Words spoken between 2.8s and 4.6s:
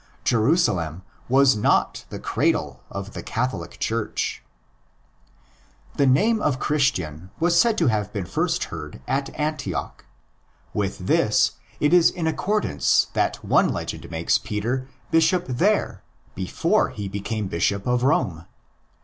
of the Catholic Church.